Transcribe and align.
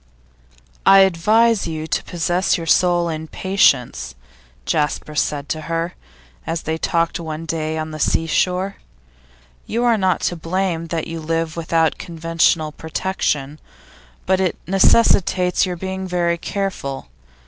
'I 0.83 0.97
advise 1.01 1.67
you 1.67 1.85
to 1.85 2.03
possess 2.05 2.57
your 2.57 2.65
soul 2.65 3.07
in 3.07 3.27
patience,' 3.27 4.15
Jasper 4.65 5.13
said 5.13 5.47
to 5.49 5.61
her, 5.69 5.93
as 6.47 6.63
they 6.63 6.79
talked 6.79 7.19
one 7.19 7.45
day 7.45 7.77
on 7.77 7.91
the 7.91 7.99
sea 7.99 8.25
shore. 8.25 8.77
'You 9.67 9.83
are 9.83 9.99
not 9.99 10.21
to 10.21 10.35
blame 10.35 10.87
that 10.87 11.05
you 11.05 11.19
live 11.19 11.55
without 11.55 11.99
conventional 11.99 12.71
protection, 12.71 13.59
but 14.25 14.39
it 14.39 14.57
necessitates 14.65 15.67
your 15.67 15.77
being 15.77 16.07
very 16.07 16.39
careful. 16.39 17.09